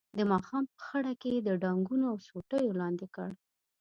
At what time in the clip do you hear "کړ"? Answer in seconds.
3.15-3.29